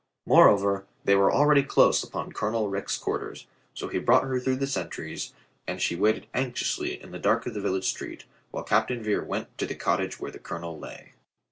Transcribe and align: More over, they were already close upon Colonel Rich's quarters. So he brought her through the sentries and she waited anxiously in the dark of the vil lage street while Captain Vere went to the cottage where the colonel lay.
More 0.25 0.49
over, 0.49 0.87
they 1.05 1.13
were 1.13 1.31
already 1.31 1.61
close 1.61 2.03
upon 2.03 2.31
Colonel 2.31 2.69
Rich's 2.71 2.97
quarters. 2.97 3.45
So 3.75 3.87
he 3.87 3.99
brought 3.99 4.23
her 4.23 4.39
through 4.39 4.55
the 4.55 4.65
sentries 4.65 5.31
and 5.67 5.79
she 5.79 5.95
waited 5.95 6.25
anxiously 6.33 6.99
in 6.99 7.11
the 7.11 7.19
dark 7.19 7.45
of 7.45 7.53
the 7.53 7.61
vil 7.61 7.73
lage 7.73 7.85
street 7.87 8.25
while 8.49 8.63
Captain 8.63 9.03
Vere 9.03 9.23
went 9.23 9.55
to 9.59 9.67
the 9.67 9.75
cottage 9.75 10.19
where 10.19 10.31
the 10.31 10.39
colonel 10.39 10.79
lay. 10.79 11.11